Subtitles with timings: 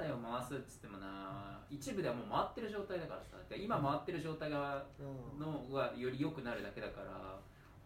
[0.00, 4.88] 済を回すっつってもな一部ではもう回ってる状態だからさ今回ってる状態が
[5.36, 7.36] のがより良くなるだけだから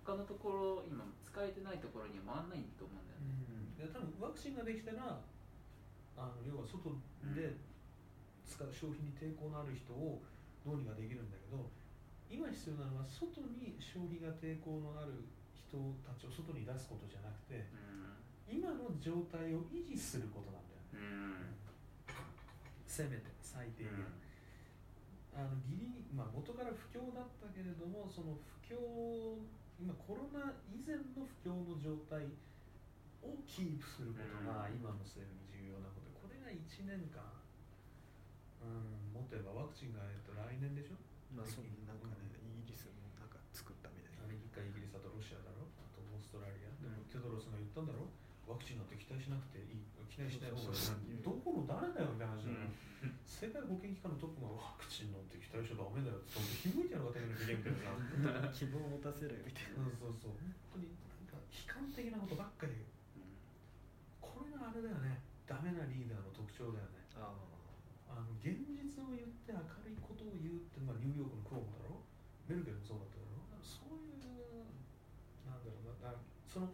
[0.06, 5.18] 他のところ今使えてないところには回んないと思うんだよね、うん、多分ワクチンができたら
[6.14, 6.94] あの要は外
[7.34, 7.58] で
[8.46, 10.22] 使う消費に抵抗のある人を
[10.62, 11.66] どうにかできるんだけど
[12.30, 15.74] 今必要なのは外に消費が抵抗のある人
[16.06, 18.14] たちを外に出すことじゃなくて、うん。
[18.46, 21.43] 今の状態を維持することなんだよね、うん
[22.94, 23.90] せめて最低限、
[25.34, 28.78] あのギリ、まあ、元から不況だったけれどもその不況
[29.82, 32.30] 今コロナ以前の不況の状態
[33.26, 34.78] をキープすることがうん。
[34.78, 36.06] 今の政府に重要なこと。
[36.06, 37.18] でこれが1年間、
[38.62, 41.00] うん、もっと言えばワクチンが、えっと、来年でしょ？
[41.34, 44.22] まあそうなんかねイギリスもなんか作ったみたいな。
[44.22, 45.66] アメリカイギリスあとロシアだろ？
[45.82, 46.70] あとオーストラリア？
[46.78, 47.10] でもうん。
[47.10, 48.06] テドロスが言ったんだろ？
[48.46, 51.22] ワクチンなんて期待しなくていい期待しない方がいい。
[51.24, 52.70] どこの誰だよみたいな話うん。
[53.26, 58.54] 世界保健機関のトップがワクチンなんて期待しちゃダメだよってひどいじゃんかテレビ見てみたいなさ。
[58.54, 59.84] 希望を持たせるみたいな。
[59.98, 60.32] そうそう。
[60.32, 60.38] そう
[60.72, 62.86] 本当になんか悲観的なことばっかり言う
[64.22, 65.20] これがあれだよね。
[65.44, 67.04] ダメなリーダーの特徴だよね。
[67.18, 67.34] あ
[68.08, 72.00] あの現実を言って明るいことを言うって、まあ、ニューヨークのクオモだろ。
[72.46, 73.42] メルケルもそうだっただろ。
[73.60, 74.22] そういう
[75.44, 76.14] なんだろうな。
[76.46, 76.70] その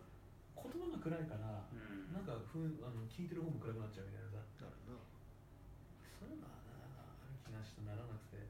[1.00, 2.12] 暗いから、うん。
[2.12, 4.44] なんかふんあの聞いてる方も暗くなっちゃうみたいなさ。
[4.60, 5.00] あなるな。
[6.20, 8.44] そういうのはなある気がしてならなくて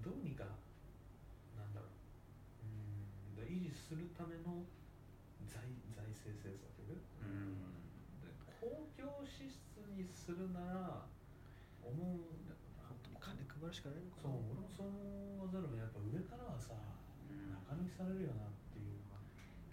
[0.00, 0.48] どうにか
[1.60, 2.64] なんだろう。
[2.64, 3.36] うん。
[3.36, 4.64] で維持するための
[5.44, 6.72] 財財政政策。
[6.88, 7.60] うん。
[8.24, 11.04] で公共支出にするなら
[11.84, 12.24] 思う
[12.80, 16.72] 本当もう金配るしかないのかそう俺もそう思わざるをやっぱ上からはさ
[17.28, 17.52] うん。
[17.52, 18.96] 中抜きされるよなっていう。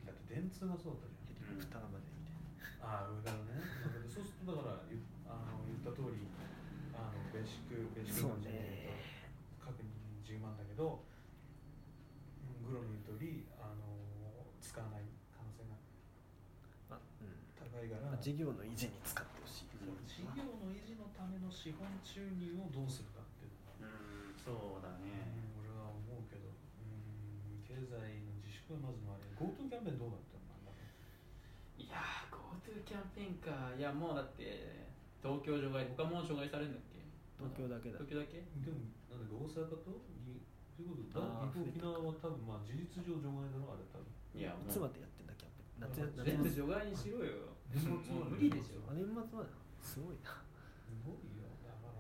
[0.04, 1.23] だって電通がそうだったじゃん
[1.54, 3.62] ヘリコプターまでみたいああ上からね。
[3.86, 4.98] だからそうするとだからゆ
[5.30, 6.26] あの言った通り
[6.98, 8.98] あのベーシックベーシックそうね。
[9.62, 9.88] 各人
[10.26, 13.86] 10万だけどうんグロの言う通りあの
[14.60, 17.38] 使わない可能性がな、まあうん。
[17.56, 19.72] 高いから、まあ、事業の維持に使ってほしい
[20.10, 27.96] 事業の維持のための資本収入をどうするかっていうのがうんそうだうねん俺は思うけどうん経済
[28.28, 30.72] の自粛はまずのあれ GoTo キャンペーンどうだったのなんだ
[31.80, 33.72] いやー GoTo キャンペーンか。
[33.76, 34.88] いやもうだって
[35.24, 37.00] 東京除外他も除外されるんだっけ？
[37.40, 38.00] 東京だけだ。
[38.04, 38.44] 東京だけ？
[38.62, 40.44] でもなんだっけ大阪とい
[40.76, 41.20] ということ？
[41.20, 44.08] だ沖縄は多分まあ事実上除外だろあれ多分。
[44.36, 44.70] いやもう。
[44.70, 45.90] いつまでやってんだキャンペーン？
[45.90, 47.56] 夏や全部夏除外にしろよ。
[47.72, 48.84] 年末もう無理でしょ？
[48.92, 49.50] あ年末まで
[49.82, 50.38] すごいな。
[50.84, 51.48] すごいよ。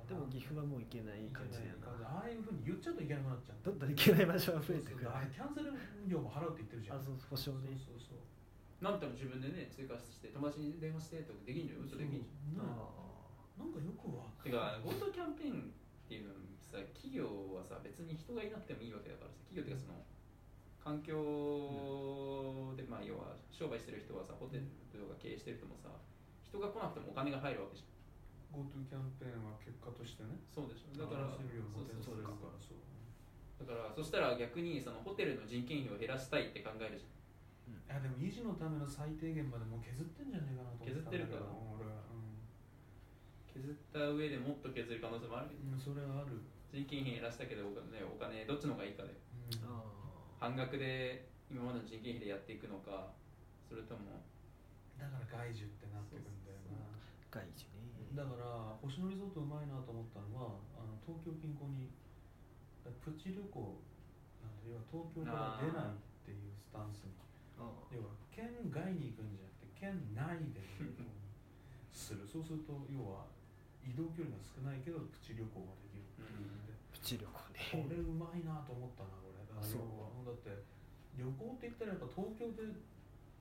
[0.04, 3.64] でも岐阜はもう行けない感じああいうふうに言っちゃうといけなくなっちゃう。
[3.64, 5.08] どんどん行けない場所が増えてくる。
[5.08, 5.72] そうそうあれキャンセル
[6.12, 7.00] 料も払うって言ってるじゃん。
[7.00, 7.72] あそう保証ね。
[7.80, 8.22] そうそうそう
[8.84, 11.88] なんても自分でね追加して友達に電話してとかできんじゃん？
[11.88, 12.68] 嘘できんじゃん。
[12.68, 12.68] そう
[13.56, 20.04] なんかよくわてか GoTo キャンペーンっていうのさ企業はさ別に人がいなくてもいいわけだからさ企業っていうかその
[20.84, 21.16] 環境
[22.76, 25.88] で、まあ要は商売してる人はさホテルとか経営してる人もさ
[26.44, 27.96] 人が来なくてもお金が入るわけじゃん。
[28.52, 30.36] GoTo キャンペーンは結果としてね。
[30.52, 30.94] そうでしょ。
[30.94, 32.20] だからそうそうそう。
[32.20, 32.84] されるからそう。
[33.64, 37.23] だからそしたら逆にそのホテルの人件費を減らしたいって考えるじゃん
[37.70, 41.12] いやでも維持のための最低限までもう削ってんじゃねえかなと思ったんだけど。
[41.12, 41.46] 削ってるか
[41.78, 42.04] 俺は。
[43.48, 45.70] 削った上でもっと削る可能性もあるけど。
[45.70, 46.42] うん、うん、それはある、
[46.74, 49.70] 人件費減らしたけどお金お金どっちの方がいいかでうん。
[49.70, 49.86] あ
[50.42, 53.14] 半額で今までの人件費でやっていくのか
[53.70, 54.26] それとも。
[54.98, 56.84] だから外需ってなってくんだよな。
[57.30, 58.10] 外需ね。
[58.14, 61.90] だから星野リゾートうまいなと思ったのはあの東京近郊に
[63.02, 63.82] プチ旅行
[64.44, 67.14] なんて要は東京から出ないっていうスタンスに。
[67.18, 67.24] あ
[67.60, 70.62] 要は県外に行くんじゃなくて県内で
[71.94, 72.26] する。
[72.26, 73.26] そうすると要は
[73.86, 79.86] 移動距離が少ないけどプチ旅行ができるっていうんで、プチ旅行これねうまいなと思ったなこれだからそう。
[79.86, 80.50] 要はだって
[81.20, 82.66] 旅行って言ったらやっぱ東京で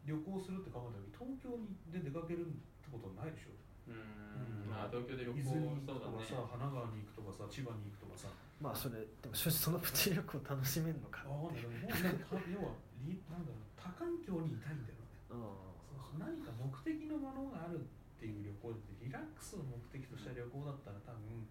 [0.05, 2.53] 旅行するって考えた時東京にで出かけるっ
[2.85, 3.55] てことはないでしょ。
[3.89, 4.69] ううん。
[4.69, 6.21] まあ東京で旅行伊豆に行そうだね。
[6.21, 8.29] くとかさ、神奈川に行くとかさ千葉に行くとかさ。
[8.61, 13.72] まあそれでも正直そのプチ旅行楽しめるのかあわかんないでももうなんか要はリなんだろう
[14.33, 15.37] 境にいたいんだよねう
[16.01, 21.45] そう何か目的のものがあるっていう旅行でリラックスを目的とした旅行だったら多分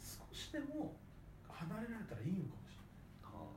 [0.00, 0.96] 少しでも
[1.44, 3.52] 離れられたらいいのかもしれない、あ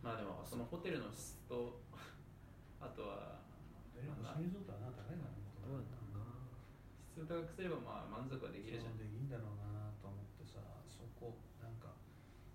[0.00, 1.80] まあでもそのホテルの質と
[2.80, 3.44] あとは
[3.92, 6.46] でも星野リゾートはな高いからねどうなんだろうな。
[7.10, 8.96] 質を高くすればまあ満足はできるじゃん。
[8.96, 11.96] でいいんだろうなと思ってさそこなんか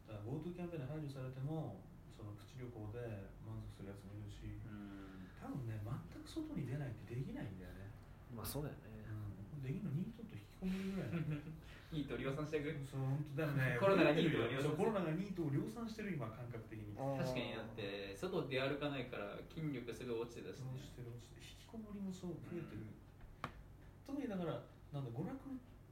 [0.07, 1.83] だから GoTo キャンペーンで排除されても
[2.21, 5.25] そのプチ旅行で満足するやつもいるし、うん。
[5.41, 7.89] 多分ね全く外に出ないってできないんだよね、
[8.29, 9.01] まあそうだよね。
[9.09, 11.18] うん、できるのニートと引きこもりぐらい
[11.91, 12.71] ニートを量産していく？
[12.88, 13.75] そう本当だよね。
[13.81, 16.94] コロナがニートを量産コロナがニートを量産してる今感覚的に。
[16.95, 21.41] 確かにだって外出歩かないから筋力すぐ落ちてたし、ね、落ちてる落ちてる。
[21.41, 22.85] 引きこもりもそう増えてる、
[24.06, 24.63] 特にだから
[24.94, 25.39] なんだ娯楽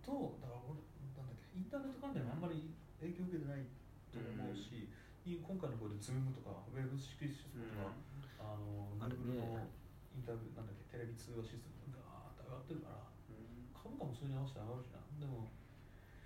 [0.05, 0.79] とだから俺
[1.17, 2.71] なんだっけインターネット関連はあんまり
[3.01, 3.63] 影響受けてない
[4.11, 4.87] と思うし、
[5.29, 9.45] い今回のこれでズームとかウェブ式システムとか、あの Google ね。
[9.45, 9.67] の
[10.15, 13.69] インターなんだっけテレビ通話システムがガーッと上がってるからうん。
[13.71, 14.99] 株価もそれに合わせて上がるしな。
[15.21, 15.53] でも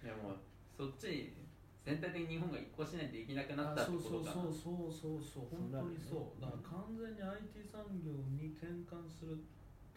[0.04, 0.42] いやもう
[0.72, 1.36] そっち
[1.84, 4.32] 全体的に日本が移行しないといけなくなったってことか。
[4.32, 6.40] なそうそうそうそうそう本当にそう。
[6.40, 9.44] だから完全に IT 産業に転換する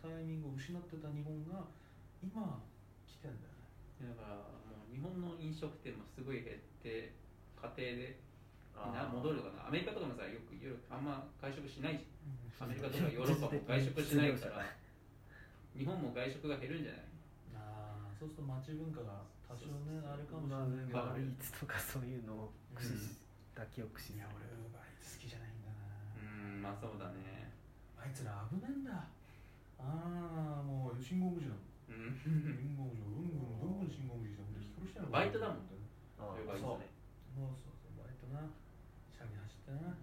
[0.02, 1.70] タイミングを失ってた日本が
[2.18, 2.58] 今
[3.06, 3.54] 来てんだよ
[4.02, 4.10] ね。
[4.10, 7.14] だからもう日本の飲食店もすごい減って
[7.54, 8.18] 家庭で
[8.92, 9.68] な戻るかな。
[9.68, 12.68] アメリカとかもさよく夜あんま外食しないじゃん。
[12.68, 14.64] アメリカとかヨーロッパも外食しないから
[15.76, 17.00] 日本も外食が減るんじゃない？
[17.56, 23.20] ああそうすると街文化が多少ねあれかもしれまあないけど、バーイーツとかそういうのを駆使し、
[23.56, 25.84] だけを駆使するいや俺バーイーツ好きじゃないんだな、
[26.16, 27.52] うんまあそうだね。
[28.00, 29.04] あいつら危ないんだ。
[29.76, 31.68] ああもう信号無視だもん。
[31.92, 32.16] うん。
[32.16, 35.68] 信号無視ぐんぐんぐんぐん信号無視して本当に殺してやるバイトだもん
[36.16, 36.88] あそういうバイトね
[37.36, 38.48] そうそうそうバイトな
[39.12, 40.00] シャギ走ってな本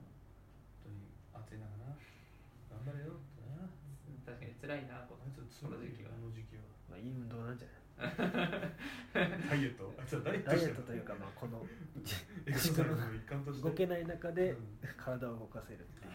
[0.86, 1.98] 当に暑い中な
[2.70, 3.66] 頑張れよってな
[4.30, 4.86] 確かに辛い
[5.64, 6.12] なこあいつこの時期は。
[6.12, 6.64] この時期は。
[6.90, 7.80] まあ、いい運動なんじゃない？
[9.50, 9.94] ダイエット？
[10.24, 11.66] ダイエッダイエットというかまあこの
[12.46, 13.64] エクササイズの一環として。
[13.64, 14.78] 動けない中でうん。
[14.98, 16.14] 体を動かせるっていう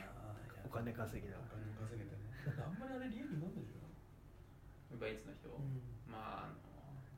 [0.64, 2.18] お金稼ぎなおがら金稼げてね。
[2.60, 3.80] あんまりあれ利益になんでしょ
[4.92, 5.80] ウーバーイーツの人、うん。
[6.10, 6.56] まああの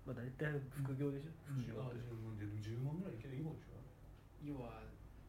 [0.07, 1.31] まあ大体副業でしょ？
[1.47, 3.81] 副業あって10万ぐらいいけるいい方でしょ？
[4.45, 4.83] 要は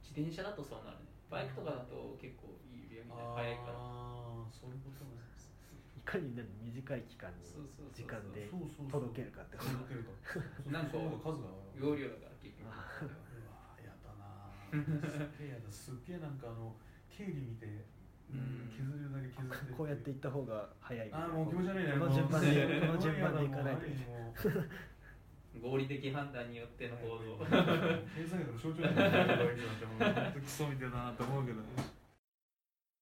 [0.03, 1.06] 自転車だとそうなるね。
[1.30, 3.74] バイクとかだと結構いい売り上げで早いから。
[3.80, 5.21] ああそういうことね。
[5.39, 5.41] い
[6.12, 7.48] かにね短い期間に
[7.96, 8.52] 時間で
[8.92, 10.12] 届けるかって届けると。
[10.68, 11.48] なんか数が
[11.80, 12.68] 容量だから結局。
[12.68, 12.75] うわ
[13.80, 14.52] やだな
[15.08, 15.72] すっげえやだ。
[15.72, 16.75] すっげえなんかあの
[17.08, 17.88] 経理見て
[18.28, 18.68] うん。
[18.68, 21.94] 削れるだけ削ってこうやっていった方が早いああもう気持ち悪いね。
[21.94, 23.81] この順番でもうこの順番でいかないと
[25.62, 27.46] 合理的判断によっての行動経
[28.28, 32.00] 済学の象徴みたいなってもうクソみたいだなと思うけどね